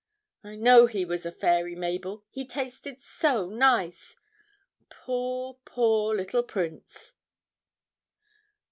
I 0.43 0.55
know 0.55 0.87
he 0.87 1.05
was 1.05 1.27
a 1.27 1.31
fairy, 1.31 1.75
Mabel, 1.75 2.23
he 2.31 2.43
tasted 2.43 2.99
so 3.03 3.47
nice.... 3.51 4.17
Poor, 4.89 5.59
poor 5.63 6.15
little 6.15 6.41
prince!' 6.41 7.13